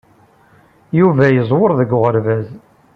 [0.99, 2.47] Yuba yeẓwer deg uɣerbaz.